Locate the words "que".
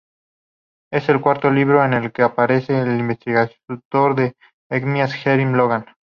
2.11-2.23